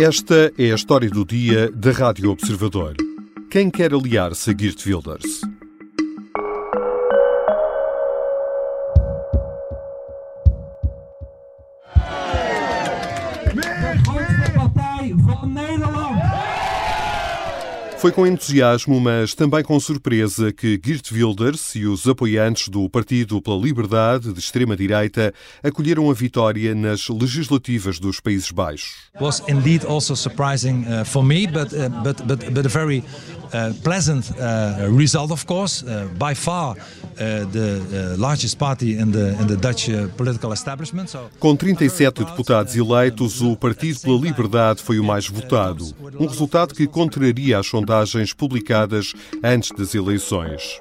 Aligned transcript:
Esta 0.00 0.52
é 0.56 0.70
a 0.70 0.76
história 0.76 1.10
do 1.10 1.24
dia 1.24 1.72
da 1.72 1.90
Rádio 1.90 2.30
Observador. 2.30 2.94
Quem 3.50 3.68
quer 3.68 3.92
aliar-se 3.92 4.48
a 4.48 4.54
Geert 4.56 4.86
Wilders? 4.86 5.40
Foi 18.08 18.12
com 18.14 18.26
entusiasmo, 18.26 18.98
mas 18.98 19.34
também 19.34 19.62
com 19.62 19.78
surpresa, 19.78 20.50
que 20.50 20.80
Geert 20.82 21.12
Wilders 21.12 21.74
e 21.74 21.84
os 21.84 22.08
apoiantes 22.08 22.70
do 22.70 22.88
Partido 22.88 23.42
pela 23.42 23.58
Liberdade 23.58 24.32
de 24.32 24.40
extrema-direita 24.40 25.34
acolheram 25.62 26.10
a 26.10 26.14
vitória 26.14 26.74
nas 26.74 27.06
legislativas 27.10 27.98
dos 27.98 28.18
Países 28.18 28.50
Baixos. 28.50 28.94
Was 29.20 29.42
indeed 29.46 29.84
also 29.84 30.16
surprising 30.16 30.86
uh, 30.86 31.04
for 31.04 31.22
me, 31.22 31.46
but, 31.46 31.70
uh, 31.74 31.90
but, 32.02 32.22
but, 32.26 32.50
but 32.50 32.64
a 32.64 32.68
very 32.70 33.04
uh, 33.52 33.72
pleasant 33.82 34.30
uh, 34.38 34.88
result, 34.90 35.30
of 35.30 35.44
course. 35.46 35.82
Uh, 35.82 36.08
by 36.18 36.34
far, 36.34 36.76
uh, 36.76 37.44
the 37.52 38.16
largest 38.18 38.58
party 38.58 38.98
in 38.98 39.10
the, 39.10 39.36
in 39.40 39.46
the 39.46 39.56
Dutch 39.56 39.90
political 40.16 40.52
establishment. 40.52 41.08
So... 41.08 41.28
Com 41.38 41.56
37 41.56 42.24
deputados 42.24 42.74
eleitos, 42.76 43.40
o 43.40 43.56
Partido 43.56 44.00
pela 44.00 44.18
Liberdade 44.18 44.82
foi 44.82 44.98
o 44.98 45.04
mais 45.04 45.28
votado. 45.28 45.84
Um 46.18 46.26
resultado 46.26 46.74
que 46.74 46.86
contraria 46.86 47.58
as 47.58 47.66
sondagens 47.66 47.97
publicadas 48.32 49.14
antes 49.42 49.70
das 49.76 49.94
eleições. 49.94 50.80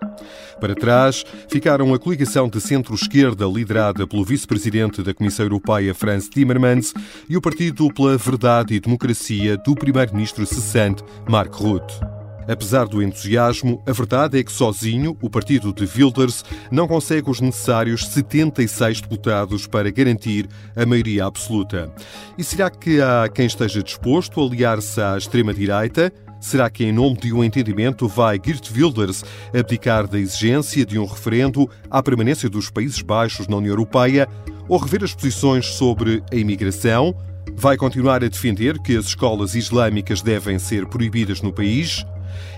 Para 0.60 0.76
trás 0.76 1.24
ficaram 1.50 1.94
a 1.94 2.00
coligação 2.00 2.50
de 2.50 2.60
centro-esquerda 2.60 3.46
liderada 3.46 4.08
pelo 4.08 4.24
vice-presidente 4.24 5.04
da 5.04 5.14
Comissão 5.14 5.46
Europeia, 5.46 5.94
Franz 5.94 6.28
Timmermans, 6.30 6.94
e 7.30 7.38
o 7.38 7.42
Partido 7.42 7.94
pela 7.94 8.18
Verdade 8.18 8.74
e 8.74 8.80
Democracia 8.80 9.58
do 9.58 9.76
primeiro-ministro 9.76 10.46
cessante, 10.46 11.04
Mark 11.28 11.54
Rutte. 11.54 12.00
Apesar 12.48 12.88
do 12.88 13.04
entusiasmo, 13.04 13.84
a 13.86 13.92
verdade 13.92 14.40
é 14.40 14.44
que 14.44 14.52
sozinho 14.52 15.18
o 15.22 15.30
partido 15.30 15.74
de 15.74 15.84
Wilders 15.84 16.46
não 16.72 16.88
consegue 16.88 17.30
os 17.30 17.42
necessários 17.42 18.08
76 18.08 19.02
deputados 19.02 19.68
para 19.68 19.92
garantir 19.92 20.48
a 20.74 20.86
maioria 20.86 21.26
absoluta. 21.26 21.92
E 22.38 22.44
será 22.44 22.70
que 22.70 23.02
há 23.02 23.28
quem 23.28 23.46
esteja 23.46 23.84
disposto 23.84 24.40
a 24.40 24.46
aliar-se 24.46 25.02
à 25.02 25.18
extrema-direita? 25.18 26.14
Será 26.40 26.70
que, 26.70 26.84
em 26.84 26.92
nome 26.92 27.18
de 27.18 27.34
um 27.34 27.44
entendimento, 27.44 28.08
vai 28.08 28.40
Geert 28.44 28.72
Wilders 28.72 29.24
abdicar 29.54 30.08
da 30.08 30.20
exigência 30.20 30.86
de 30.86 31.00
um 31.00 31.06
referendo 31.06 31.70
à 31.90 32.02
permanência 32.02 32.50
dos 32.50 32.70
Países 32.70 33.02
Baixos 33.02 33.48
na 33.48 33.58
União 33.58 33.72
Europeia 33.72 34.28
ou 34.68 34.78
rever 34.78 35.04
as 35.04 35.14
posições 35.14 35.66
sobre 35.66 36.24
a 36.32 36.36
imigração? 36.36 37.16
Vai 37.56 37.76
continuar 37.76 38.24
a 38.24 38.28
defender 38.28 38.78
que 38.80 38.96
as 38.96 39.06
escolas 39.06 39.56
islâmicas 39.56 40.22
devem 40.22 40.60
ser 40.60 40.86
proibidas 40.86 41.42
no 41.42 41.52
país? 41.52 42.06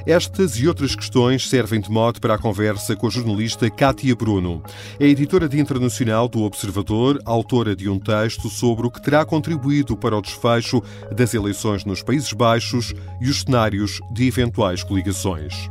Estas 0.06 0.58
e 0.58 0.68
outras 0.68 0.96
questões 0.96 1.48
servem 1.48 1.80
de 1.80 1.90
mote 1.90 2.20
para 2.20 2.36
a 2.36 2.38
conversa 2.38 2.96
com 2.96 3.08
a 3.08 3.10
jornalista 3.10 3.70
Kátia 3.70 4.16
Bruno. 4.16 4.64
É 5.00 5.06
editora 5.06 5.48
de 5.48 5.60
internacional 5.60 6.28
do 6.28 6.42
Observador, 6.42 7.22
autora 7.26 7.76
de 7.76 7.90
um 7.90 8.00
texto 8.00 8.50
sobre 8.50 8.88
o 8.88 8.92
que 8.92 9.02
terá 9.02 9.26
contribuído 9.26 9.96
para 9.98 10.18
o 10.18 10.22
desfecho 10.22 10.82
das 11.16 11.34
eleições 11.34 11.86
nos 11.86 12.02
Países 12.02 12.34
Baixos 12.34 12.94
e 13.22 13.30
os 13.30 13.42
cenários 13.42 14.00
de 14.12 14.28
eventuais 14.28 14.84
coligações. 14.84 15.70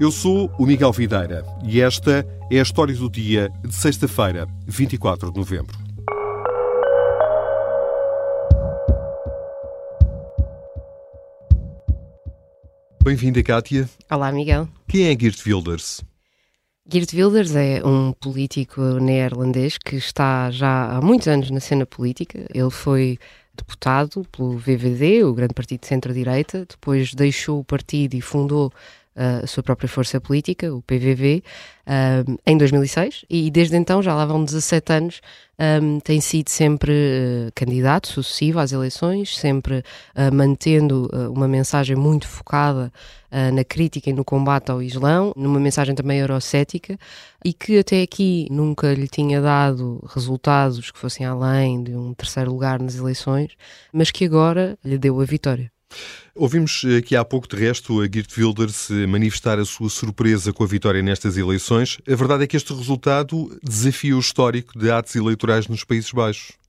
Eu 0.00 0.10
sou 0.10 0.50
o 0.58 0.66
Miguel 0.66 0.92
Videira 0.92 1.44
e 1.62 1.80
esta 1.80 2.26
é 2.50 2.58
a 2.58 2.62
história 2.62 2.94
do 2.94 3.10
dia 3.10 3.50
de 3.62 3.74
sexta-feira, 3.74 4.48
24 4.66 5.30
de 5.30 5.38
novembro. 5.38 5.89
Bem-vinda, 13.02 13.42
Kátia. 13.42 13.88
Olá, 14.10 14.30
Miguel. 14.30 14.68
Quem 14.86 15.08
é 15.08 15.18
Geert 15.18 15.46
Wilders? 15.46 16.02
Geert 16.86 17.10
Wilders 17.14 17.56
é 17.56 17.82
um 17.82 18.12
político 18.12 18.82
neerlandês 19.00 19.78
que 19.78 19.96
está 19.96 20.50
já 20.50 20.96
há 20.96 21.00
muitos 21.00 21.26
anos 21.26 21.50
na 21.50 21.60
cena 21.60 21.86
política. 21.86 22.44
Ele 22.52 22.70
foi 22.70 23.18
deputado 23.54 24.26
pelo 24.30 24.58
VVD, 24.58 25.24
o 25.24 25.32
grande 25.32 25.54
partido 25.54 25.80
de 25.80 25.86
centro-direita, 25.86 26.66
depois 26.68 27.14
deixou 27.14 27.60
o 27.60 27.64
partido 27.64 28.14
e 28.14 28.20
fundou 28.20 28.70
a 29.42 29.46
sua 29.46 29.62
própria 29.62 29.88
força 29.88 30.20
política, 30.20 30.72
o 30.72 30.80
PVV, 30.80 31.42
um, 32.26 32.36
em 32.46 32.56
2006 32.56 33.24
e 33.28 33.50
desde 33.50 33.76
então, 33.76 34.02
já 34.02 34.14
lá 34.14 34.24
vão 34.24 34.44
17 34.44 34.92
anos, 34.92 35.20
um, 35.82 36.00
tem 36.00 36.20
sido 36.20 36.48
sempre 36.48 36.92
uh, 36.92 37.52
candidato 37.54 38.08
sucessivo 38.08 38.60
às 38.60 38.72
eleições, 38.72 39.36
sempre 39.36 39.78
uh, 39.78 40.34
mantendo 40.34 41.10
uh, 41.12 41.30
uma 41.30 41.46
mensagem 41.46 41.96
muito 41.96 42.26
focada 42.26 42.92
na 43.54 43.62
crítica 43.62 44.10
e 44.10 44.12
no 44.12 44.24
combate 44.24 44.72
ao 44.72 44.82
Islão, 44.82 45.32
numa 45.36 45.60
mensagem 45.60 45.94
também 45.94 46.18
eurocética 46.18 46.98
e 47.44 47.52
que 47.52 47.78
até 47.78 48.02
aqui 48.02 48.48
nunca 48.50 48.92
lhe 48.92 49.06
tinha 49.06 49.40
dado 49.40 50.04
resultados 50.12 50.90
que 50.90 50.98
fossem 50.98 51.24
além 51.24 51.84
de 51.84 51.94
um 51.94 52.12
terceiro 52.12 52.50
lugar 52.50 52.80
nas 52.80 52.96
eleições, 52.96 53.52
mas 53.92 54.10
que 54.10 54.24
agora 54.24 54.76
lhe 54.84 54.98
deu 54.98 55.20
a 55.20 55.24
vitória. 55.24 55.70
Ouvimos 56.34 56.82
aqui 56.96 57.16
há 57.16 57.24
pouco, 57.24 57.48
de 57.48 57.56
resto, 57.56 58.00
a 58.00 58.04
Geert 58.04 58.36
Wilders 58.36 58.88
manifestar 59.08 59.58
a 59.58 59.64
sua 59.64 59.90
surpresa 59.90 60.52
com 60.52 60.64
a 60.64 60.66
vitória 60.66 61.02
nestas 61.02 61.36
eleições. 61.36 61.98
A 62.08 62.14
verdade 62.14 62.44
é 62.44 62.46
que 62.46 62.56
este 62.56 62.72
resultado 62.72 63.58
desafia 63.62 64.16
o 64.16 64.20
histórico 64.20 64.78
de 64.78 64.90
atos 64.90 65.16
eleitorais 65.16 65.66
nos 65.66 65.84
Países 65.84 66.12
Baixos. 66.12 66.59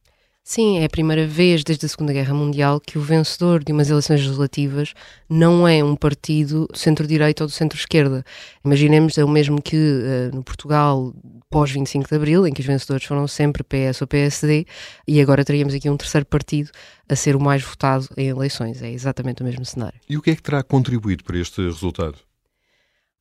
Sim, 0.44 0.80
é 0.80 0.86
a 0.86 0.90
primeira 0.90 1.28
vez 1.28 1.64
desde 1.64 1.86
a 1.86 1.90
Segunda 1.90 2.12
Guerra 2.12 2.34
Mundial 2.34 2.80
que 2.80 2.98
o 2.98 3.02
vencedor 3.02 3.64
de 3.64 3.72
umas 3.72 3.90
eleições 3.90 4.22
legislativas 4.22 4.94
não 5.30 5.68
é 5.68 5.84
um 5.84 5.96
partido 5.96 6.68
do 6.68 6.78
centro-direita 6.78 7.44
ou 7.44 7.48
do 7.48 7.54
centro-esquerda. 7.54 8.26
Imaginemos 8.66 9.18
é 9.18 9.24
o 9.24 9.30
mesmo 9.30 9.62
que 9.62 9.78
uh, 9.78 10.36
no 10.36 10.44
Portugal 10.44 11.14
pós 11.50 11.70
25 11.70 12.10
de 12.10 12.16
Abril, 12.16 12.48
em 12.48 12.54
que 12.54 12.62
os 12.62 12.66
vencedores 12.66 13.06
foram 13.06 13.28
sempre 13.28 13.64
PS 13.64 14.02
ou 14.02 14.08
PSD, 14.08 14.66
e 15.08 15.22
agora 15.22 15.46
teríamos 15.46 15.76
aqui 15.76 15.90
um 15.90 15.98
terceiro 15.98 16.26
partido 16.26 16.72
a 17.08 17.16
ser 17.16 17.36
o 17.36 17.40
mais 17.40 17.62
votado 17.62 18.08
em 18.18 18.30
eleições. 18.30 18.82
É 18.82 18.92
exatamente 18.92 19.44
o 19.44 19.46
mesmo 19.46 19.64
cenário. 19.64 20.00
E 20.10 20.18
o 20.18 20.22
que 20.22 20.32
é 20.32 20.36
que 20.36 20.42
terá 20.42 20.64
contribuído 20.64 21.24
para 21.24 21.38
este 21.38 21.62
resultado? 21.62 22.16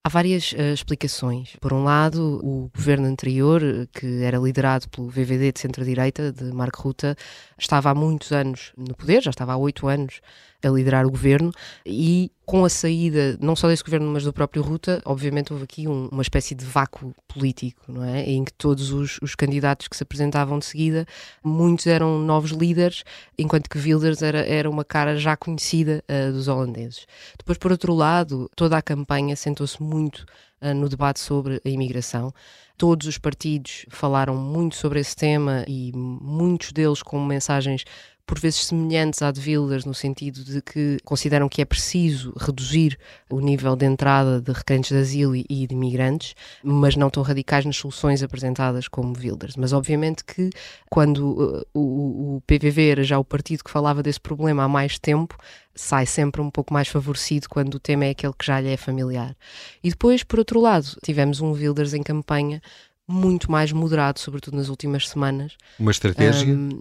Há 0.02 0.08
várias 0.08 0.52
uh, 0.52 0.72
explicações. 0.72 1.56
Por 1.60 1.74
um 1.74 1.84
lado, 1.84 2.40
o 2.42 2.70
governo 2.74 3.06
anterior, 3.06 3.60
que 3.92 4.22
era 4.22 4.38
liderado 4.38 4.88
pelo 4.88 5.10
VVD 5.10 5.52
de 5.52 5.60
centro-direita, 5.60 6.32
de 6.32 6.44
Mark 6.54 6.74
Rutte, 6.74 7.14
estava 7.58 7.90
há 7.90 7.94
muitos 7.94 8.32
anos 8.32 8.72
no 8.78 8.96
poder, 8.96 9.22
já 9.22 9.28
estava 9.28 9.52
há 9.52 9.58
oito 9.58 9.86
anos 9.88 10.22
a 10.62 10.68
liderar 10.68 11.06
o 11.06 11.10
governo 11.10 11.52
e 11.84 12.30
com 12.44 12.64
a 12.64 12.68
saída 12.68 13.38
não 13.40 13.54
só 13.54 13.68
desse 13.68 13.84
governo 13.84 14.10
mas 14.10 14.24
do 14.24 14.32
próprio 14.32 14.60
Ruta, 14.60 15.00
obviamente 15.04 15.52
houve 15.52 15.64
aqui 15.64 15.86
um, 15.86 16.08
uma 16.10 16.22
espécie 16.22 16.52
de 16.52 16.64
vácuo 16.64 17.14
político, 17.28 17.80
não 17.86 18.02
é? 18.02 18.28
Em 18.28 18.44
que 18.44 18.52
todos 18.52 18.90
os, 18.90 19.18
os, 19.22 19.36
candidatos 19.36 19.86
que 19.86 19.96
se 19.96 20.02
apresentavam 20.02 20.58
de 20.58 20.64
seguida, 20.64 21.06
muitos 21.44 21.86
eram 21.86 22.18
novos 22.18 22.50
líderes, 22.50 23.04
enquanto 23.38 23.70
que 23.70 23.78
Wilders 23.78 24.20
era, 24.20 24.40
era 24.40 24.68
uma 24.68 24.84
cara 24.84 25.16
já 25.16 25.36
conhecida 25.36 26.02
uh, 26.08 26.32
dos 26.32 26.48
holandeses. 26.48 27.06
Depois, 27.38 27.56
por 27.56 27.70
outro 27.70 27.94
lado, 27.94 28.50
toda 28.56 28.76
a 28.76 28.82
campanha 28.82 29.36
sentou-se 29.36 29.80
muito 29.80 30.26
uh, 30.60 30.74
no 30.74 30.88
debate 30.88 31.20
sobre 31.20 31.60
a 31.64 31.68
imigração. 31.68 32.34
Todos 32.76 33.06
os 33.06 33.18
partidos 33.18 33.86
falaram 33.90 34.34
muito 34.34 34.74
sobre 34.74 34.98
esse 34.98 35.14
tema 35.14 35.64
e 35.68 35.92
muitos 35.94 36.72
deles 36.72 37.02
com 37.02 37.22
mensagens 37.24 37.84
por 38.30 38.38
vezes 38.38 38.66
semelhantes 38.66 39.22
à 39.22 39.32
de 39.32 39.40
Wilders, 39.40 39.84
no 39.84 39.92
sentido 39.92 40.44
de 40.44 40.62
que 40.62 40.98
consideram 41.04 41.48
que 41.48 41.60
é 41.60 41.64
preciso 41.64 42.32
reduzir 42.38 42.96
o 43.28 43.40
nível 43.40 43.74
de 43.74 43.84
entrada 43.84 44.40
de 44.40 44.52
requerentes 44.52 44.92
de 44.92 44.98
asilo 44.98 45.34
e 45.34 45.66
de 45.66 45.74
imigrantes, 45.74 46.36
mas 46.62 46.94
não 46.94 47.10
tão 47.10 47.24
radicais 47.24 47.64
nas 47.64 47.74
soluções 47.74 48.22
apresentadas 48.22 48.86
como 48.86 49.18
Wilders. 49.18 49.56
Mas 49.56 49.72
obviamente 49.72 50.22
que 50.22 50.48
quando 50.88 51.18
uh, 51.18 51.66
o, 51.74 52.36
o 52.36 52.42
PVV 52.42 52.90
era 52.90 53.02
já 53.02 53.18
o 53.18 53.24
partido 53.24 53.64
que 53.64 53.70
falava 53.70 54.00
desse 54.00 54.20
problema 54.20 54.62
há 54.62 54.68
mais 54.68 54.96
tempo, 54.96 55.36
sai 55.74 56.06
sempre 56.06 56.40
um 56.40 56.52
pouco 56.52 56.72
mais 56.72 56.86
favorecido 56.86 57.48
quando 57.48 57.74
o 57.74 57.80
tema 57.80 58.04
é 58.04 58.10
aquele 58.10 58.34
que 58.38 58.46
já 58.46 58.60
lhe 58.60 58.68
é 58.68 58.76
familiar. 58.76 59.36
E 59.82 59.90
depois, 59.90 60.22
por 60.22 60.38
outro 60.38 60.60
lado, 60.60 60.86
tivemos 61.04 61.40
um 61.40 61.50
Wilders 61.50 61.94
em 61.94 62.02
campanha 62.04 62.62
muito 63.08 63.50
mais 63.50 63.72
moderado, 63.72 64.20
sobretudo 64.20 64.56
nas 64.56 64.68
últimas 64.68 65.08
semanas. 65.08 65.56
Uma 65.80 65.90
estratégia? 65.90 66.54
Um, 66.54 66.78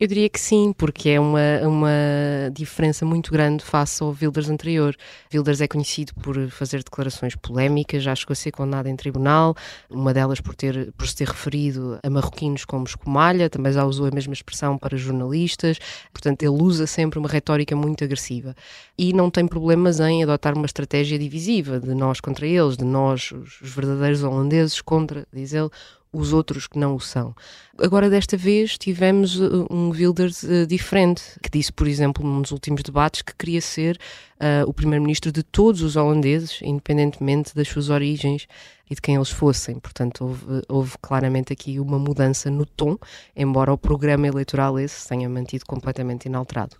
eu 0.00 0.06
diria 0.06 0.30
que 0.30 0.40
sim, 0.40 0.72
porque 0.72 1.10
é 1.10 1.20
uma, 1.20 1.60
uma 1.62 2.50
diferença 2.54 3.04
muito 3.04 3.30
grande 3.30 3.62
face 3.62 4.02
ao 4.02 4.16
Wilders 4.18 4.48
anterior. 4.48 4.96
Wilders 5.32 5.60
é 5.60 5.68
conhecido 5.68 6.14
por 6.14 6.48
fazer 6.48 6.82
declarações 6.82 7.36
polémicas, 7.36 8.02
já 8.02 8.14
chegou 8.14 8.32
a 8.32 8.34
ser 8.34 8.50
condenado 8.50 8.86
em 8.86 8.96
tribunal, 8.96 9.54
uma 9.90 10.14
delas 10.14 10.40
por, 10.40 10.54
ter, 10.54 10.90
por 10.92 11.06
se 11.06 11.16
ter 11.16 11.28
referido 11.28 11.98
a 12.02 12.08
marroquinos 12.08 12.64
como 12.64 12.84
escumalha, 12.84 13.50
também 13.50 13.74
já 13.74 13.84
usou 13.84 14.06
a 14.06 14.10
mesma 14.10 14.32
expressão 14.32 14.78
para 14.78 14.96
jornalistas, 14.96 15.78
portanto 16.10 16.42
ele 16.44 16.62
usa 16.62 16.86
sempre 16.86 17.18
uma 17.18 17.28
retórica 17.28 17.76
muito 17.76 18.02
agressiva. 18.02 18.56
E 18.96 19.12
não 19.12 19.30
tem 19.30 19.46
problemas 19.46 20.00
em 20.00 20.22
adotar 20.22 20.56
uma 20.56 20.64
estratégia 20.64 21.18
divisiva, 21.18 21.78
de 21.78 21.94
nós 21.94 22.20
contra 22.20 22.46
eles, 22.46 22.78
de 22.78 22.86
nós, 22.86 23.32
os 23.32 23.58
verdadeiros 23.60 24.22
holandeses, 24.22 24.80
contra, 24.80 25.26
diz 25.30 25.52
ele, 25.52 25.68
os 26.12 26.32
outros 26.32 26.66
que 26.66 26.78
não 26.78 26.94
o 26.94 27.00
são. 27.00 27.34
Agora, 27.78 28.10
desta 28.10 28.36
vez, 28.36 28.76
tivemos 28.76 29.38
uh, 29.38 29.66
um 29.70 29.90
Wilders 29.90 30.42
uh, 30.42 30.66
diferente, 30.66 31.22
que 31.42 31.50
disse, 31.50 31.72
por 31.72 31.86
exemplo, 31.86 32.26
num 32.26 32.42
dos 32.42 32.50
últimos 32.50 32.82
debates, 32.82 33.22
que 33.22 33.34
queria 33.34 33.60
ser 33.60 33.98
uh, 34.36 34.68
o 34.68 34.74
primeiro-ministro 34.74 35.30
de 35.30 35.42
todos 35.42 35.82
os 35.82 35.96
holandeses, 35.96 36.58
independentemente 36.62 37.54
das 37.54 37.68
suas 37.68 37.88
origens 37.88 38.46
e 38.90 38.94
de 38.94 39.00
quem 39.00 39.14
eles 39.14 39.30
fossem. 39.30 39.78
Portanto, 39.78 40.24
houve, 40.24 40.62
houve, 40.68 40.92
claramente 41.00 41.52
aqui 41.52 41.78
uma 41.78 41.98
mudança 41.98 42.50
no 42.50 42.66
tom, 42.66 42.98
embora 43.36 43.72
o 43.72 43.78
programa 43.78 44.26
eleitoral 44.26 44.78
esse 44.78 45.08
tenha 45.08 45.28
mantido 45.28 45.64
completamente 45.64 46.26
inalterado. 46.26 46.76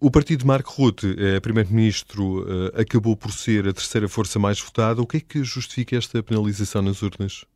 O 0.00 0.10
partido 0.10 0.40
de 0.40 0.46
Mark 0.46 0.66
Rutte, 0.66 1.16
eh, 1.18 1.40
primeiro-ministro, 1.40 2.44
eh, 2.74 2.82
acabou 2.82 3.16
por 3.16 3.32
ser 3.32 3.66
a 3.66 3.72
terceira 3.72 4.08
força 4.08 4.38
mais 4.38 4.60
votada. 4.60 5.00
O 5.00 5.06
que 5.06 5.16
é 5.16 5.20
que 5.20 5.42
justifica 5.42 5.96
esta 5.96 6.22
penalização 6.22 6.82
nas 6.82 7.00
urnas? 7.02 7.46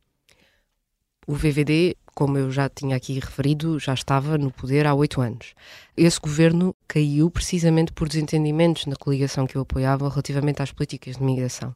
O 1.26 1.34
VVD, 1.34 1.96
como 2.14 2.38
eu 2.38 2.50
já 2.50 2.68
tinha 2.68 2.96
aqui 2.96 3.14
referido, 3.14 3.78
já 3.78 3.92
estava 3.92 4.38
no 4.38 4.50
poder 4.50 4.86
há 4.86 4.94
oito 4.94 5.20
anos. 5.20 5.54
Esse 5.96 6.18
governo 6.18 6.74
caiu 6.88 7.30
precisamente 7.30 7.92
por 7.92 8.08
desentendimentos 8.08 8.86
na 8.86 8.96
coligação 8.96 9.46
que 9.46 9.56
eu 9.56 9.62
apoiava 9.62 10.08
relativamente 10.08 10.62
às 10.62 10.72
políticas 10.72 11.16
de 11.16 11.22
migração. 11.22 11.74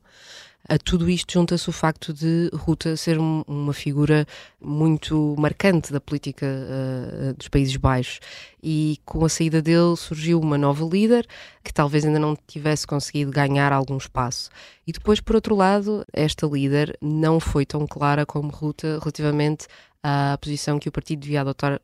A 0.66 0.78
tudo 0.78 1.10
isto 1.10 1.30
junta-se 1.30 1.68
o 1.68 1.72
facto 1.72 2.12
de 2.14 2.48
Ruta 2.54 2.96
ser 2.96 3.18
uma 3.18 3.74
figura 3.74 4.26
muito 4.58 5.34
marcante 5.38 5.92
da 5.92 6.00
política 6.00 6.46
uh, 6.46 7.34
dos 7.34 7.48
Países 7.48 7.76
Baixos 7.76 8.18
e 8.62 8.98
com 9.04 9.22
a 9.26 9.28
saída 9.28 9.60
dele 9.60 9.94
surgiu 9.94 10.40
uma 10.40 10.56
nova 10.56 10.82
líder 10.86 11.26
que 11.62 11.72
talvez 11.72 12.06
ainda 12.06 12.18
não 12.18 12.34
tivesse 12.46 12.86
conseguido 12.86 13.30
ganhar 13.30 13.74
algum 13.74 13.98
espaço. 13.98 14.48
E 14.86 14.92
depois, 14.92 15.20
por 15.20 15.34
outro 15.34 15.54
lado, 15.54 16.02
esta 16.10 16.46
líder 16.46 16.96
não 16.98 17.38
foi 17.38 17.66
tão 17.66 17.86
clara 17.86 18.24
como 18.24 18.48
Ruta 18.48 18.98
relativamente 19.00 19.66
à 20.02 20.38
posição 20.40 20.78
que 20.78 20.88
o 20.88 20.92
partido 20.92 21.20
devia 21.20 21.42
adotar 21.42 21.78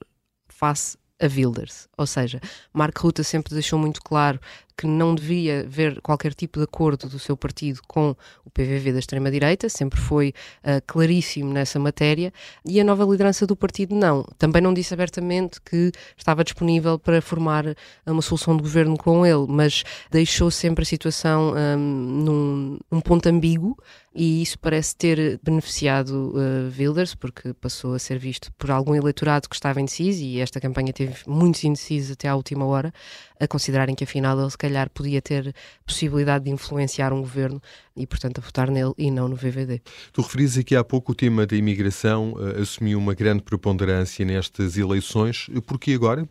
face 0.48 0.96
a 1.20 1.26
Wilders. 1.26 1.86
Ou 1.98 2.06
seja, 2.06 2.40
Mark 2.72 2.96
Rutte 2.96 3.22
sempre 3.22 3.52
deixou 3.52 3.78
muito 3.78 4.00
claro 4.00 4.40
que 4.80 4.86
não 4.86 5.14
devia 5.14 5.60
haver 5.60 6.00
qualquer 6.00 6.32
tipo 6.32 6.58
de 6.58 6.64
acordo 6.64 7.06
do 7.06 7.18
seu 7.18 7.36
partido 7.36 7.82
com 7.86 8.16
o 8.46 8.50
PVV 8.50 8.94
da 8.94 8.98
extrema-direita, 8.98 9.68
sempre 9.68 10.00
foi 10.00 10.32
uh, 10.64 10.80
claríssimo 10.86 11.52
nessa 11.52 11.78
matéria, 11.78 12.32
e 12.64 12.80
a 12.80 12.84
nova 12.84 13.04
liderança 13.04 13.46
do 13.46 13.54
partido 13.54 13.94
não. 13.94 14.24
Também 14.38 14.62
não 14.62 14.72
disse 14.72 14.94
abertamente 14.94 15.60
que 15.60 15.92
estava 16.16 16.42
disponível 16.42 16.98
para 16.98 17.20
formar 17.20 17.66
uma 18.06 18.22
solução 18.22 18.56
de 18.56 18.62
governo 18.62 18.96
com 18.96 19.26
ele, 19.26 19.44
mas 19.46 19.84
deixou 20.10 20.50
sempre 20.50 20.82
a 20.82 20.86
situação 20.86 21.52
um, 21.54 21.76
num 21.76 22.78
um 22.90 23.02
ponto 23.02 23.28
ambíguo, 23.28 23.76
e 24.14 24.40
isso 24.40 24.58
parece 24.58 24.96
ter 24.96 25.38
beneficiado 25.42 26.32
uh, 26.34 26.72
Wilders, 26.76 27.14
porque 27.14 27.52
passou 27.52 27.92
a 27.92 27.98
ser 27.98 28.18
visto 28.18 28.50
por 28.54 28.70
algum 28.70 28.94
eleitorado 28.94 29.46
que 29.46 29.54
estava 29.54 29.78
indeciso, 29.78 30.24
e 30.24 30.40
esta 30.40 30.58
campanha 30.58 30.90
teve 30.90 31.16
muitos 31.26 31.62
indecisos 31.64 32.12
até 32.12 32.28
à 32.28 32.34
última 32.34 32.64
hora, 32.64 32.92
a 33.38 33.46
considerarem 33.46 33.94
que 33.94 34.04
afinal 34.04 34.38
ele 34.38 34.50
se 34.50 34.58
podia 34.88 35.20
ter 35.20 35.54
possibilidade 35.84 36.44
de 36.44 36.50
influenciar 36.50 37.12
um 37.12 37.20
governo 37.20 37.60
e, 37.96 38.06
portanto, 38.06 38.38
a 38.38 38.40
votar 38.40 38.70
nele 38.70 38.92
e 38.96 39.10
não 39.10 39.28
no 39.28 39.36
VVD. 39.36 39.82
Tu 40.12 40.22
referis 40.22 40.56
aqui 40.56 40.76
há 40.76 40.84
pouco 40.84 41.12
o 41.12 41.14
tema 41.14 41.46
da 41.46 41.56
imigração 41.56 42.32
uh, 42.32 42.62
assumiu 42.62 42.98
uma 42.98 43.14
grande 43.14 43.42
preponderância 43.42 44.24
nestas 44.24 44.76
eleições. 44.76 45.48
Por 45.66 45.78
que 45.78 45.94
agora? 45.94 46.28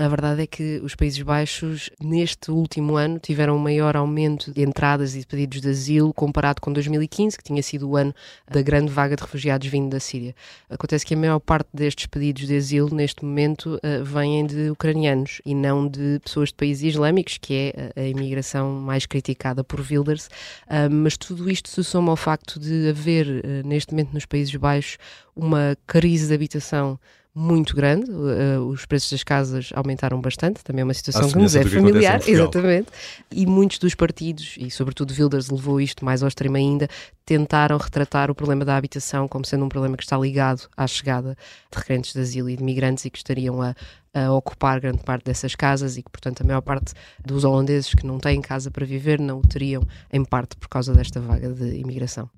A 0.00 0.06
verdade 0.06 0.42
é 0.42 0.46
que 0.46 0.80
os 0.84 0.94
Países 0.94 1.20
Baixos, 1.22 1.90
neste 2.00 2.52
último 2.52 2.94
ano, 2.94 3.18
tiveram 3.18 3.56
um 3.56 3.58
maior 3.58 3.96
aumento 3.96 4.52
de 4.52 4.62
entradas 4.62 5.16
e 5.16 5.18
de 5.18 5.26
pedidos 5.26 5.60
de 5.60 5.70
asilo 5.70 6.14
comparado 6.14 6.60
com 6.60 6.72
2015, 6.72 7.36
que 7.36 7.42
tinha 7.42 7.60
sido 7.64 7.90
o 7.90 7.96
ano 7.96 8.14
da 8.48 8.62
grande 8.62 8.92
vaga 8.92 9.16
de 9.16 9.22
refugiados 9.22 9.66
vindo 9.66 9.90
da 9.90 9.98
Síria. 9.98 10.36
Acontece 10.70 11.04
que 11.04 11.14
a 11.14 11.16
maior 11.16 11.40
parte 11.40 11.70
destes 11.74 12.06
pedidos 12.06 12.46
de 12.46 12.56
asilo, 12.56 12.94
neste 12.94 13.24
momento, 13.24 13.74
uh, 13.74 14.04
vêm 14.04 14.46
de 14.46 14.70
ucranianos 14.70 15.42
e 15.44 15.52
não 15.52 15.88
de 15.88 16.20
pessoas 16.22 16.50
de 16.50 16.54
países 16.54 16.94
islâmicos, 16.94 17.36
que 17.36 17.72
é 17.74 17.92
a, 17.96 18.02
a 18.02 18.04
imigração 18.06 18.70
mais 18.74 19.04
criticada 19.04 19.64
por 19.64 19.80
Wilders. 19.80 20.28
Uh, 20.68 20.88
mas 20.88 21.16
tudo 21.16 21.50
isto 21.50 21.68
se 21.68 21.82
soma 21.82 22.12
ao 22.12 22.16
facto 22.16 22.60
de 22.60 22.90
haver, 22.90 23.26
uh, 23.26 23.66
neste 23.66 23.92
momento, 23.92 24.12
nos 24.12 24.26
Países 24.26 24.54
Baixos, 24.54 24.96
uma 25.34 25.76
crise 25.88 26.28
de 26.28 26.34
habitação 26.34 27.00
muito 27.38 27.76
grande, 27.76 28.10
uh, 28.10 28.66
os 28.66 28.84
preços 28.84 29.12
das 29.12 29.22
casas 29.22 29.70
aumentaram 29.72 30.20
bastante, 30.20 30.64
também 30.64 30.80
é 30.80 30.84
uma 30.84 30.92
situação 30.92 31.30
que 31.30 31.38
nos 31.38 31.54
é 31.54 31.64
familiar, 31.64 32.20
exatamente, 32.26 32.88
e 33.30 33.46
muitos 33.46 33.78
dos 33.78 33.94
partidos, 33.94 34.56
e 34.58 34.68
sobretudo 34.72 35.14
Wilders 35.16 35.48
levou 35.48 35.80
isto 35.80 36.04
mais 36.04 36.20
ao 36.20 36.28
extremo 36.28 36.56
ainda, 36.56 36.88
tentaram 37.24 37.76
retratar 37.76 38.28
o 38.28 38.34
problema 38.34 38.64
da 38.64 38.76
habitação 38.76 39.28
como 39.28 39.44
sendo 39.44 39.64
um 39.64 39.68
problema 39.68 39.96
que 39.96 40.02
está 40.02 40.18
ligado 40.18 40.68
à 40.76 40.84
chegada 40.88 41.36
de 41.70 41.78
requerentes 41.78 42.12
de 42.12 42.20
asilo 42.20 42.50
e 42.50 42.56
de 42.56 42.64
migrantes 42.64 43.04
e 43.04 43.10
que 43.10 43.18
estariam 43.18 43.62
a, 43.62 43.72
a 44.12 44.32
ocupar 44.32 44.80
grande 44.80 45.04
parte 45.04 45.24
dessas 45.24 45.54
casas 45.54 45.96
e 45.96 46.02
que, 46.02 46.10
portanto, 46.10 46.40
a 46.40 46.44
maior 46.44 46.60
parte 46.60 46.92
dos 47.24 47.44
holandeses 47.44 47.94
que 47.94 48.04
não 48.04 48.18
têm 48.18 48.40
casa 48.40 48.68
para 48.68 48.84
viver 48.84 49.20
não 49.20 49.38
o 49.38 49.42
teriam, 49.42 49.86
em 50.12 50.24
parte 50.24 50.56
por 50.56 50.68
causa 50.68 50.92
desta 50.92 51.20
vaga 51.20 51.50
de 51.50 51.76
imigração. 51.76 52.28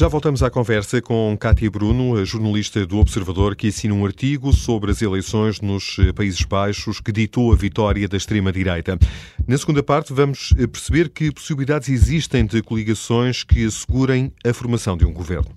Já 0.00 0.06
voltamos 0.06 0.44
à 0.44 0.48
conversa 0.48 1.02
com 1.02 1.36
Cátia 1.36 1.68
Bruno, 1.68 2.16
a 2.16 2.24
jornalista 2.24 2.86
do 2.86 2.98
Observador, 2.98 3.56
que 3.56 3.66
assina 3.66 3.92
um 3.92 4.06
artigo 4.06 4.52
sobre 4.52 4.92
as 4.92 5.02
eleições 5.02 5.60
nos 5.60 5.96
Países 6.14 6.40
Baixos 6.44 7.00
que 7.00 7.10
ditou 7.10 7.52
a 7.52 7.56
vitória 7.56 8.06
da 8.06 8.16
extrema-direita. 8.16 8.96
Na 9.44 9.58
segunda 9.58 9.82
parte, 9.82 10.12
vamos 10.12 10.50
perceber 10.70 11.08
que 11.08 11.32
possibilidades 11.32 11.88
existem 11.88 12.46
de 12.46 12.62
coligações 12.62 13.42
que 13.42 13.66
assegurem 13.66 14.32
a 14.46 14.54
formação 14.54 14.96
de 14.96 15.04
um 15.04 15.12
governo. 15.12 15.50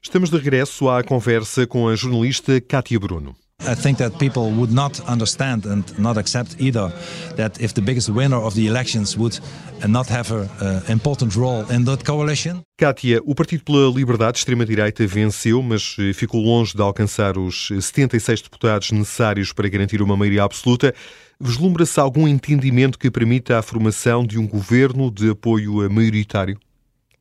Estamos 0.00 0.30
de 0.30 0.36
regresso 0.36 0.88
à 0.88 1.02
conversa 1.02 1.66
com 1.66 1.88
a 1.88 1.96
jornalista 1.96 2.60
Cátia 2.60 3.00
Bruno. 3.00 3.34
I 3.66 3.74
think 3.74 3.98
that 3.98 4.18
people 4.18 4.50
would 4.52 4.72
not 4.72 5.00
understand 5.06 5.66
and 5.66 5.84
not 5.98 6.16
accept 6.16 6.56
either 6.58 6.92
that 7.36 7.60
if 7.60 7.74
the 7.74 7.82
biggest 7.82 8.08
winner 8.08 8.36
of 8.36 8.54
the 8.54 8.66
elections 8.66 9.16
would 9.16 9.40
not 9.86 10.08
have 10.08 10.32
an 10.32 10.48
uh, 10.60 10.80
important 10.88 11.36
role 11.36 11.64
in 11.70 11.84
that 11.84 12.04
coalition. 12.04 12.62
Kátia, 12.78 13.20
o 13.24 13.34
Partido 13.34 13.64
pela 13.64 13.90
Liberdade, 13.90 14.38
extrema-direita, 14.38 15.06
venceu, 15.06 15.60
mas 15.60 15.96
eh, 15.98 16.12
ficou 16.12 16.40
longe 16.40 16.74
de 16.74 16.80
alcançar 16.80 17.36
os 17.36 17.68
76 17.68 18.42
deputados 18.42 18.92
necessários 18.92 19.52
para 19.52 19.68
garantir 19.68 20.00
uma 20.00 20.16
maioria 20.16 20.44
absoluta. 20.44 20.94
Vislumbra-se 21.40 22.00
algum 22.00 22.26
entendimento 22.26 22.98
que 22.98 23.10
permita 23.10 23.58
a 23.58 23.62
formação 23.62 24.24
de 24.24 24.38
um 24.38 24.46
governo 24.46 25.10
de 25.10 25.30
apoio 25.30 25.90
maioritário? 25.90 26.58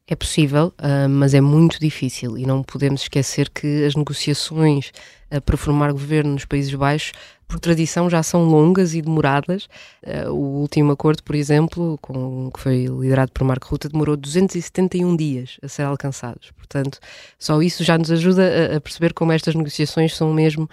É 0.09 0.15
possível, 0.15 0.73
uh, 0.79 1.09
mas 1.09 1.33
é 1.33 1.41
muito 1.41 1.77
difícil 1.81 2.37
e 2.37 2.45
não 2.45 2.63
podemos 2.63 3.01
esquecer 3.01 3.49
que 3.49 3.83
as 3.83 3.93
negociações 3.93 4.93
uh, 5.29 5.41
para 5.41 5.57
formar 5.57 5.91
governo 5.91 6.31
nos 6.31 6.45
Países 6.45 6.73
Baixos, 6.73 7.11
por 7.45 7.59
tradição, 7.59 8.09
já 8.09 8.23
são 8.23 8.45
longas 8.45 8.93
e 8.93 9.01
demoradas. 9.01 9.67
Uh, 10.01 10.31
o 10.31 10.61
último 10.61 10.93
acordo, 10.93 11.21
por 11.23 11.35
exemplo, 11.35 11.99
com, 12.01 12.49
que 12.51 12.59
foi 12.61 12.85
liderado 12.85 13.33
por 13.33 13.43
Marco 13.43 13.67
Ruta, 13.67 13.89
demorou 13.89 14.15
271 14.15 15.13
dias 15.17 15.57
a 15.61 15.67
ser 15.67 15.83
alcançados. 15.83 16.51
Portanto, 16.51 16.99
só 17.37 17.61
isso 17.61 17.83
já 17.83 17.97
nos 17.97 18.09
ajuda 18.09 18.43
a, 18.43 18.77
a 18.77 18.81
perceber 18.81 19.13
como 19.13 19.33
estas 19.33 19.55
negociações 19.55 20.15
são 20.15 20.33
mesmo 20.33 20.69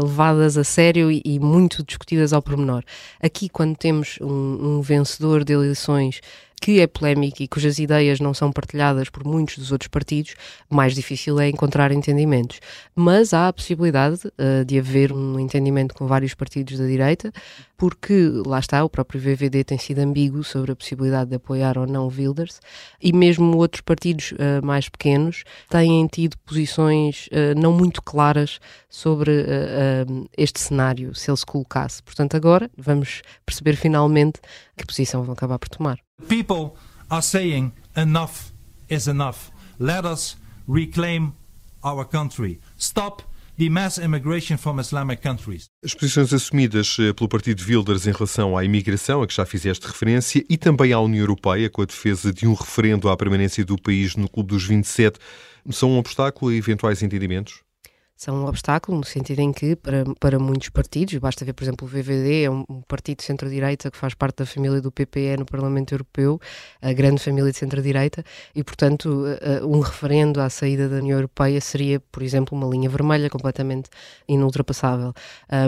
levadas 0.00 0.56
a 0.56 0.64
sério 0.64 1.10
e, 1.10 1.22
e, 1.24 1.38
muito 1.38 1.84
discutidas 1.84 2.32
ao 2.32 2.42
pormenor. 2.42 2.82
Aqui, 3.20 3.48
quando 3.48 3.76
temos 3.76 4.18
um, 4.20 4.78
um 4.78 4.80
vencedor 4.80 5.44
de 5.44 5.52
eleições 5.52 6.20
que 6.62 6.78
é 6.78 6.86
polémico 6.86 7.42
e 7.42 7.48
cujas 7.48 7.80
ideias 7.80 8.20
não 8.20 8.32
são 8.32 8.52
partilhadas 8.52 9.10
por 9.10 9.24
muitos 9.24 9.58
dos 9.58 9.72
outros 9.72 9.88
partidos, 9.88 10.36
mais 10.70 10.94
difícil 10.94 11.40
é 11.40 11.48
encontrar 11.48 11.90
entendimentos. 11.90 12.60
Mas 12.94 13.34
há 13.34 13.48
a 13.48 13.52
possibilidade 13.52 14.28
uh, 14.28 14.64
de 14.64 14.78
haver 14.78 15.12
um 15.12 15.40
entendimento 15.40 15.92
com 15.92 16.06
vários 16.06 16.34
partidos 16.34 16.78
da 16.78 16.86
direita, 16.86 17.32
porque 17.76 18.30
lá 18.46 18.60
está, 18.60 18.84
o 18.84 18.88
próprio 18.88 19.20
VVD 19.20 19.64
tem 19.64 19.76
sido 19.76 19.98
ambíguo 19.98 20.44
sobre 20.44 20.70
a 20.70 20.76
possibilidade 20.76 21.30
de 21.30 21.34
apoiar 21.34 21.76
ou 21.76 21.84
não 21.84 22.06
Wilders, 22.06 22.60
e 23.02 23.12
mesmo 23.12 23.56
outros 23.56 23.80
partidos 23.80 24.30
uh, 24.30 24.64
mais 24.64 24.88
pequenos 24.88 25.42
têm 25.68 26.06
tido 26.06 26.38
posições 26.46 27.26
uh, 27.32 27.60
não 27.60 27.72
muito 27.72 28.00
claras 28.00 28.60
sobre 28.88 29.32
este 30.36 30.60
cenário, 30.60 31.14
se 31.14 31.30
ele 31.30 31.36
se 31.36 31.46
colocasse. 31.46 32.02
Portanto, 32.02 32.36
agora 32.36 32.70
vamos 32.76 33.22
perceber 33.44 33.74
finalmente 33.74 34.38
que 34.76 34.86
posição 34.86 35.24
vão 35.24 35.32
acabar 35.32 35.58
por 35.58 35.68
tomar. 35.68 35.98
People 36.28 36.76
are 37.10 37.22
saying 37.22 37.72
enough 37.96 38.52
is 38.88 39.06
enough. 39.06 39.50
Let 39.78 40.04
us 40.04 40.36
reclaim 40.66 41.32
our 41.82 42.04
country. 42.04 42.60
Stop 42.78 43.22
the 43.58 43.68
mass 43.68 43.98
immigration 43.98 44.56
from 44.56 44.78
Islamic 44.80 45.22
countries. 45.22 45.68
As 45.84 45.94
posições 45.94 46.32
assumidas 46.32 46.96
eh, 46.98 47.12
pelo 47.12 47.28
Partido 47.28 47.62
Wilders 47.62 48.06
em 48.06 48.12
relação 48.12 48.56
à 48.56 48.64
imigração, 48.64 49.22
a 49.22 49.26
que 49.26 49.34
já 49.34 49.44
fizeste 49.44 49.86
referência, 49.86 50.44
e 50.48 50.56
também 50.56 50.92
à 50.92 51.00
União 51.00 51.22
Europeia, 51.22 51.68
com 51.68 51.82
a 51.82 51.84
defesa 51.84 52.32
de 52.32 52.46
um 52.46 52.54
referendo 52.54 53.08
à 53.08 53.16
permanência 53.16 53.64
do 53.64 53.76
país 53.76 54.16
no 54.16 54.28
Clube 54.28 54.50
dos 54.50 54.64
27, 54.64 55.18
são 55.70 55.90
um 55.90 55.98
obstáculo 55.98 56.50
a 56.50 56.54
eventuais 56.54 57.02
entendimentos? 57.02 57.60
São 58.16 58.44
um 58.44 58.46
obstáculo, 58.46 58.98
no 58.98 59.04
sentido 59.04 59.40
em 59.40 59.52
que, 59.52 59.74
para, 59.74 60.04
para 60.20 60.38
muitos 60.38 60.68
partidos, 60.68 61.16
basta 61.16 61.44
ver, 61.44 61.52
por 61.52 61.64
exemplo, 61.64 61.86
o 61.86 61.90
VVD, 61.90 62.44
é 62.44 62.50
um, 62.50 62.64
um 62.68 62.80
partido 62.82 63.22
centro-direita 63.22 63.90
que 63.90 63.96
faz 63.96 64.14
parte 64.14 64.36
da 64.38 64.46
família 64.46 64.80
do 64.80 64.92
PPE 64.92 65.38
no 65.38 65.44
Parlamento 65.44 65.92
Europeu, 65.92 66.40
a 66.80 66.92
grande 66.92 67.20
família 67.20 67.50
de 67.50 67.58
centro-direita, 67.58 68.24
e, 68.54 68.62
portanto, 68.62 69.24
um 69.62 69.80
referendo 69.80 70.40
à 70.40 70.48
saída 70.48 70.88
da 70.88 70.96
União 70.96 71.18
Europeia 71.18 71.60
seria, 71.60 72.00
por 72.00 72.22
exemplo, 72.22 72.56
uma 72.56 72.66
linha 72.68 72.88
vermelha 72.88 73.28
completamente 73.28 73.90
inultrapassável. 74.28 75.12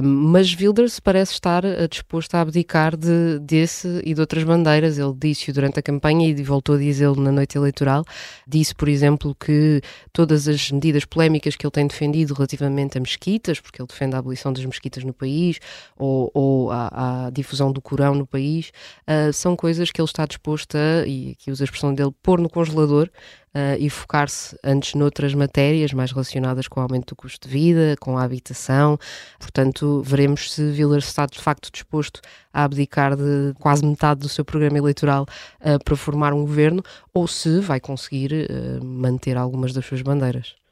mas 0.03 0.55
Wilders 0.55 1.01
parece 1.01 1.33
estar 1.33 1.63
disposto 1.91 2.35
a 2.35 2.41
abdicar 2.41 2.97
de, 2.97 3.39
desse 3.41 4.01
e 4.05 4.15
de 4.15 4.21
outras 4.21 4.45
bandeiras. 4.45 4.99
Ele 4.99 5.15
disse 5.17 5.51
durante 5.53 5.79
a 5.79 5.83
campanha 5.83 6.29
e 6.29 6.43
voltou 6.43 6.77
a 6.77 6.79
dizê-lo 6.79 7.21
na 7.21 7.33
noite 7.33 7.57
eleitoral. 7.57 8.05
Disse, 8.47 8.75
por 8.75 8.89
exemplo, 8.89 9.35
que 9.35 9.81
todas 10.13 10.47
as 10.47 10.71
medidas 10.71 11.05
polémicas 11.05 11.57
que 11.57 11.67
ele 11.67 11.73
tem 11.73 11.87
defendido 11.87 12.34
relativamente 12.35 12.99
a 12.99 13.01
mesquitas, 13.01 13.61
porque 13.61 13.81
ele 13.81 13.89
defende 13.89 14.15
a 14.15 14.19
abolição 14.19 14.53
das 14.53 14.65
mesquitas 14.65 15.05
no 15.05 15.13
país 15.13 15.59
ou, 15.97 16.31
ou 16.35 16.71
a, 16.71 17.27
a, 17.27 17.31
difusão 17.31 17.73
do 17.73 17.81
Corão 17.81 18.15
no 18.15 18.27
país, 18.27 18.73
uh, 19.09 19.33
são 19.33 19.57
coisas 19.57 19.91
que 19.91 20.01
ele 20.01 20.07
está 20.07 20.27
disposto 20.27 20.77
a, 20.77 21.07
e 21.07 21.33
aqui 21.33 21.51
usa 21.51 21.65
a 21.65 21.67
expressão 21.67 21.95
dele, 21.95 22.13
pôr 22.23 22.41
no 22.41 22.49
congelador 22.51 23.09
uh, 23.55 23.77
e 23.79 23.89
focar-se 23.89 24.57
antes 24.63 24.95
noutras 24.95 25.35
matérias 25.35 25.93
mais 25.93 26.11
relacionadas 26.11 26.69
com 26.69 26.81
o 26.81 26.83
aumento 26.83 27.15
do 27.15 27.17
custo 27.17 27.49
de 27.49 27.53
vida, 27.53 27.97
com 28.01 28.19
a 28.19 28.23
habitação. 28.23 28.99
Portanto, 29.39 30.03
veremos 30.05 30.53
se 30.53 30.63
Wilders 30.63 31.07
está 31.07 31.27
de 31.27 31.41
facto 31.41 31.71
disposto 31.73 32.21
a 32.53 32.65
abdicar 32.65 33.17
de 33.17 33.55
quase 33.59 33.85
metade 33.85 34.21
do 34.21 34.29
seu 34.29 34.45
programa 34.45 34.79
eleitoral 34.79 35.27
uh, 35.61 35.83
para 35.85 35.97
formar 35.97 36.33
um 36.33 36.43
governo 36.43 36.83
ou 37.13 37.27
se 37.27 37.61
vai 37.61 37.81
conseguir 37.81 38.49
manter 38.83 39.37
algumas 39.37 39.73
das 39.73 39.87
suas 39.87 40.03
bandeiras. 40.03 40.64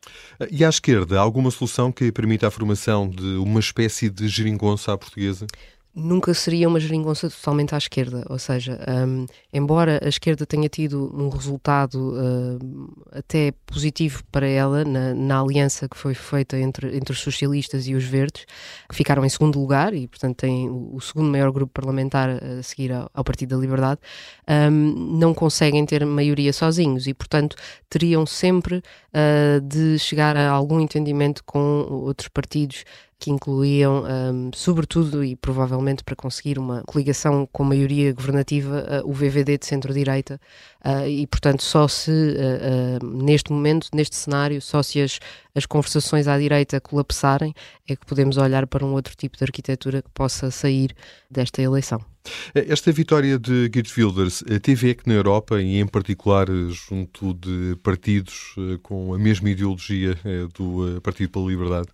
E 0.51 0.65
à 0.65 0.69
esquerda, 0.69 1.19
alguma 1.19 1.51
solução 1.51 1.93
que 1.93 2.11
permita 2.11 2.49
a 2.49 2.51
formação 2.51 3.09
de 3.09 3.37
uma 3.37 3.61
espécie 3.61 4.11
de 4.11 4.29
geringonça 4.29 4.93
à 4.93 4.99
portuguesa? 4.99 5.47
Nunca 5.95 6.33
seria 6.33 6.69
uma 6.69 6.81
geringonça 6.81 7.29
totalmente 7.29 7.75
à 7.75 7.79
esquerda, 7.79 8.25
ou 8.31 8.39
seja, 8.39 8.79
um, 9.07 9.27
embora 9.53 10.01
a 10.03 10.09
esquerda 10.09 10.47
tenha 10.47 10.69
tido 10.69 11.13
um 11.15 11.29
resultado 11.29 12.15
uh, 12.15 13.09
até 13.13 13.53
positivo 13.67 14.23
para 14.33 14.47
ela 14.47 14.85
na, 14.85 15.13
na, 15.13 15.41
aliança 15.41 15.87
que 15.89 15.97
foi 15.97 16.15
feita 16.15 16.59
entre, 16.59 16.97
entre 16.97 17.13
os 17.13 17.21
socialistas 17.21 17.87
e 17.87 17.95
os 17.95 18.05
verdes, 18.05 18.47
que 18.89 18.95
ficaram 18.95 19.23
em 19.23 19.29
segundo 19.29 19.61
lugar 19.61 19.93
e, 19.93 20.09
portanto, 20.09 20.39
têm 20.39 20.71
o, 20.71 20.95
o 20.95 21.01
segundo 21.01 21.31
maior 21.31 21.53
grupo 21.53 21.73
parlamentar 21.73 22.31
a 22.31 22.63
seguir 22.63 22.91
ao, 22.93 23.11
ao 23.13 23.23
Partido 23.23 23.55
da 23.55 23.61
Liberdade, 23.61 24.01
um, 24.49 25.19
não 25.19 25.35
conseguem 25.35 25.85
ter 25.85 26.07
maioria 26.07 26.55
sozinhos 26.55 27.07
e, 27.07 27.13
portanto, 27.13 27.55
teriam 27.91 28.25
sempre 28.25 28.77
uh, 28.77 29.61
de 29.61 29.99
chegar 29.99 30.39
a 30.39 30.49
algum 30.49 30.81
entendimento 30.81 31.45
com 31.45 31.87
outros 31.91 32.29
partidos 32.29 32.85
que 33.23 33.31
incluíam, 33.31 34.03
um, 34.03 34.51
sobretudo 34.53 35.23
e 35.23 35.37
provavelmente 35.37 36.03
para 36.03 36.17
conseguir 36.17 36.59
uma 36.59 36.83
coligação 36.83 37.49
com 37.53 37.63
maioria 37.63 38.13
governativa, 38.13 39.01
uh, 39.01 39.09
o 39.09 39.13
VVD 39.13 39.59
de 39.59 39.65
centro-direita, 39.65 40.41
uh, 40.85 41.07
e 41.07 41.25
portanto 41.29 41.63
só 41.63 41.87
se, 41.87 42.11
uh, 42.11 43.07
neste 43.07 43.53
momento, 43.53 43.87
neste 43.95 44.17
cenário, 44.17 44.61
só 44.61 44.83
se 44.83 45.01
as, 45.01 45.21
as 45.55 45.67
conversações 45.67 46.27
à 46.27 46.37
direita 46.37 46.81
colapsarem, 46.81 47.55
é 47.89 47.95
que 47.95 48.05
podemos 48.05 48.39
olhar 48.39 48.67
para 48.67 48.85
um 48.85 48.93
outro 48.93 49.15
tipo 49.15 49.39
de 49.39 49.45
arquitetura 49.45 50.03
que 50.03 50.11
possa 50.11 50.51
sair 50.51 50.93
desta 51.31 51.63
eleição. 51.63 52.05
Esta 52.55 52.91
vitória 52.91 53.39
de 53.39 53.71
Geert 53.73 53.97
Wilders 53.97 54.45
teve 54.63 54.91
eco 54.91 55.03
na 55.07 55.15
Europa 55.15 55.61
e, 55.61 55.81
em 55.81 55.87
particular, 55.87 56.47
junto 56.71 57.35
de 57.35 57.77
partidos 57.83 58.55
com 58.81 59.13
a 59.13 59.19
mesma 59.19 59.51
ideologia 59.51 60.17
do 60.55 61.01
Partido 61.03 61.31
pela 61.31 61.49
Liberdade? 61.49 61.89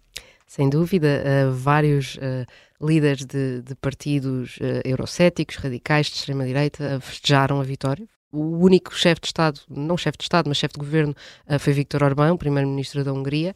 Sem 0.49 0.69
dúvida, 0.71 1.23
uh, 1.23 1.53
vários 1.53 2.17
uh, 2.17 2.47
líderes 2.81 3.27
de, 3.27 3.61
de 3.61 3.75
partidos 3.75 4.57
uh, 4.57 4.81
eurocéticos, 4.83 5.57
radicais, 5.57 6.07
de 6.07 6.17
extrema-direita, 6.17 6.99
festejaram 7.01 7.61
a 7.61 7.63
vitória. 7.63 8.09
O 8.33 8.59
único 8.59 8.95
chefe 8.95 9.23
de 9.23 9.27
Estado, 9.29 9.61
não 9.69 9.97
chefe 9.97 10.19
de 10.19 10.25
Estado, 10.25 10.49
mas 10.49 10.59
chefe 10.59 10.75
de 10.75 10.81
governo, 10.81 11.17
foi 11.59 11.73
Viktor 11.73 12.03
Orbán, 12.03 12.37
primeiro-ministro 12.37 13.03
da 13.03 13.11
Hungria, 13.11 13.55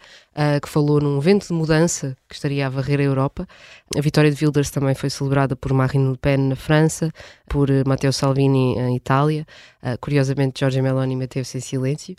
que 0.63 0.67
falou 0.67 0.99
num 0.99 1.21
vento 1.21 1.47
de 1.47 1.53
mudança 1.53 2.17
que 2.27 2.35
estaria 2.35 2.67
a 2.67 2.71
varrer 2.71 2.99
a 2.99 3.03
Europa. 3.03 3.47
A 3.95 4.01
vitória 4.01 4.31
de 4.31 4.43
Wilders 4.43 4.71
também 4.71 4.95
foi 4.95 5.11
celebrada 5.11 5.55
por 5.55 5.75
Marine 5.75 6.13
Le 6.13 6.17
Pen 6.17 6.39
na 6.39 6.57
França, 6.57 7.13
por 7.51 7.69
Matteo 7.87 8.15
Salvini 8.15 8.79
em 8.79 8.97
Itália, 8.97 9.45
curiosamente 10.01 10.61
Giorgia 10.61 10.83
Meloni 10.83 11.17
manteve-se 11.17 11.59
em 11.59 11.61
silêncio, 11.61 12.17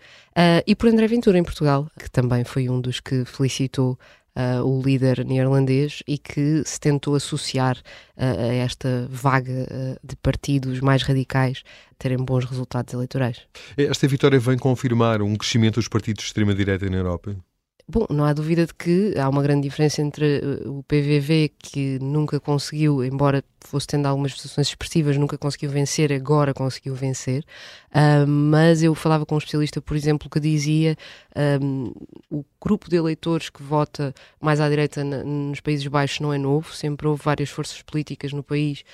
e 0.68 0.76
por 0.76 0.90
André 0.90 1.08
Ventura 1.08 1.40
em 1.40 1.44
Portugal, 1.44 1.90
que 1.98 2.12
também 2.12 2.44
foi 2.44 2.70
um 2.70 2.80
dos 2.80 3.00
que 3.00 3.26
felicitou 3.26 3.98
uh, 4.36 4.64
o 4.64 4.82
líder 4.82 5.26
neerlandês 5.26 6.04
e 6.08 6.18
que 6.18 6.64
se 6.66 6.80
tentou 6.80 7.16
associar 7.16 7.78
uh, 7.78 8.50
a 8.50 8.54
esta 8.54 9.08
vaga 9.10 9.68
uh, 9.70 10.08
de 10.08 10.16
partidos 10.16 10.80
mais 10.80 11.04
radicais 11.04 11.64
terem 11.98 12.18
bons 12.18 12.46
resultados 12.46 12.94
eleitorais. 12.94 13.42
Esta 13.78 14.08
vitória 14.08 14.40
vem 14.40 14.58
confirmar 14.58 15.22
um 15.22 15.36
crescimento 15.36 15.76
dos 15.76 15.88
partidos 15.88 16.24
de 16.24 16.28
extrema-direita 16.28 16.90
na 16.90 16.98
Europa? 16.98 17.36
Bom, 17.86 18.06
não 18.10 18.24
há 18.24 18.32
dúvida 18.32 18.66
de 18.66 18.74
que 18.74 19.14
há 19.18 19.28
uma 19.28 19.44
grande 19.44 19.68
diferença 19.68 20.02
entre 20.02 20.40
uh, 20.40 20.80
o 20.80 20.84
PVV, 20.84 21.52
que 21.60 22.00
nunca 22.00 22.40
conseguiu, 22.40 23.04
embora 23.04 23.44
fosse 23.60 23.88
tendo 23.88 24.06
algumas 24.06 24.32
votações 24.32 24.68
expressivas, 24.68 25.18
nunca 25.18 25.38
conseguiu 25.38 25.70
vencer, 25.70 26.12
agora 26.14 26.54
conseguiu 26.54 26.96
vencer. 26.96 27.44
Uh, 27.90 28.26
mas 28.26 28.82
eu 28.82 28.96
falava 28.96 29.26
com 29.26 29.36
um 29.36 29.38
especialista, 29.38 29.82
por 29.82 29.98
exemplo, 29.98 30.30
que 30.30 30.40
dizia 30.40 30.96
um, 31.62 31.92
o 32.32 32.46
grupo 32.62 32.90
de 32.90 32.96
eleitores 32.96 33.50
que 33.50 33.62
vota 33.62 34.14
mais 34.40 34.62
à 34.62 34.70
direita 34.70 35.04
nos 35.04 35.60
Países 35.60 35.86
Baixos 35.86 36.22
não 36.22 36.34
é 36.34 36.38
novo, 36.38 36.74
sempre 36.74 37.06
houve 37.06 37.22
várias 37.22 37.50
forças 37.50 37.82
políticas 37.82 38.32
no 38.32 38.44
país 38.44 38.86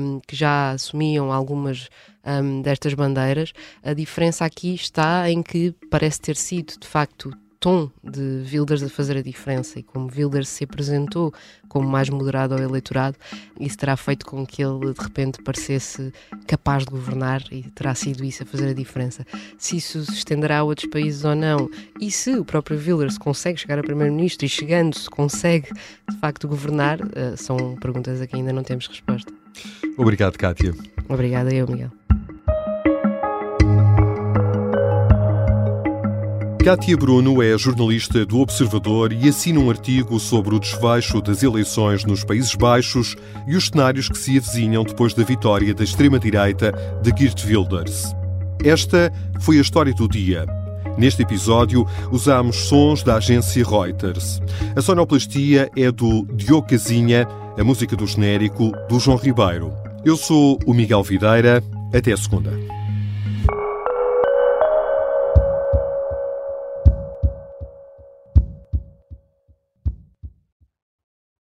um, 0.00 0.18
que 0.18 0.34
já 0.34 0.72
assumiam 0.72 1.32
algumas 1.32 1.88
um, 2.26 2.62
destas 2.62 2.94
bandeiras. 2.94 3.52
A 3.80 3.94
diferença 3.94 4.44
aqui 4.44 4.74
está 4.74 5.30
em 5.30 5.40
que 5.40 5.72
parece 5.88 6.20
ter 6.20 6.34
sido, 6.34 6.74
de 6.80 6.86
facto, 6.86 7.30
tom 7.64 7.90
de 8.02 8.44
Wilders 8.52 8.82
a 8.82 8.90
fazer 8.90 9.16
a 9.16 9.22
diferença 9.22 9.78
e 9.78 9.82
como 9.82 10.10
Wilders 10.14 10.48
se 10.48 10.64
apresentou 10.64 11.32
como 11.66 11.88
mais 11.88 12.10
moderado 12.10 12.52
ao 12.52 12.60
eleitorado, 12.60 13.16
isso 13.58 13.78
terá 13.78 13.96
feito 13.96 14.26
com 14.26 14.44
que 14.44 14.62
ele 14.62 14.92
de 14.92 15.00
repente 15.00 15.42
parecesse 15.42 16.12
capaz 16.46 16.84
de 16.84 16.90
governar 16.90 17.42
e 17.50 17.62
terá 17.70 17.94
sido 17.94 18.22
isso 18.22 18.42
a 18.42 18.46
fazer 18.46 18.68
a 18.68 18.74
diferença. 18.74 19.26
Se 19.56 19.78
isso 19.78 20.04
se 20.04 20.12
estenderá 20.12 20.58
a 20.58 20.62
outros 20.62 20.90
países 20.90 21.24
ou 21.24 21.34
não 21.34 21.70
e 21.98 22.10
se 22.10 22.36
o 22.36 22.44
próprio 22.44 22.76
Wilders 22.76 23.16
consegue 23.16 23.58
chegar 23.58 23.78
a 23.78 23.82
primeiro-ministro 23.82 24.44
e 24.44 24.48
chegando 24.48 24.94
se 24.98 25.08
consegue 25.08 25.70
de 26.10 26.18
facto 26.18 26.46
governar, 26.46 27.00
uh, 27.00 27.34
são 27.34 27.76
perguntas 27.76 28.20
a 28.20 28.26
que 28.26 28.36
ainda 28.36 28.52
não 28.52 28.62
temos 28.62 28.86
resposta. 28.86 29.32
Obrigado, 29.96 30.36
Kátia. 30.36 30.74
Obrigada 31.08 31.54
eu, 31.54 31.66
Miguel. 31.66 31.90
Kátia 36.64 36.96
Bruno 36.96 37.42
é 37.42 37.58
jornalista 37.58 38.24
do 38.24 38.38
Observador 38.38 39.12
e 39.12 39.28
assina 39.28 39.60
um 39.60 39.68
artigo 39.68 40.18
sobre 40.18 40.54
o 40.54 40.58
desfecho 40.58 41.20
das 41.20 41.42
eleições 41.42 42.06
nos 42.06 42.24
Países 42.24 42.54
Baixos 42.54 43.16
e 43.46 43.54
os 43.54 43.66
cenários 43.66 44.08
que 44.08 44.16
se 44.16 44.38
avizinham 44.38 44.82
depois 44.82 45.12
da 45.12 45.22
vitória 45.22 45.74
da 45.74 45.84
extrema-direita 45.84 46.72
de 47.02 47.12
Geert 47.14 47.44
Wilders. 47.44 48.16
Esta 48.64 49.12
foi 49.40 49.58
a 49.58 49.60
história 49.60 49.92
do 49.92 50.08
dia. 50.08 50.46
Neste 50.96 51.20
episódio, 51.20 51.86
usamos 52.10 52.56
sons 52.56 53.02
da 53.02 53.16
agência 53.16 53.62
Reuters. 53.62 54.40
A 54.74 54.80
sonoplastia 54.80 55.70
é 55.76 55.92
do 55.92 56.24
Diogo 56.32 56.66
Casinha, 56.66 57.28
a 57.58 57.62
música 57.62 57.94
do 57.94 58.06
genérico 58.06 58.72
do 58.88 58.98
João 58.98 59.18
Ribeiro. 59.18 59.70
Eu 60.02 60.16
sou 60.16 60.58
o 60.64 60.72
Miguel 60.72 61.02
Videira. 61.02 61.62
Até 61.92 62.12
a 62.12 62.16
segunda. 62.16 62.83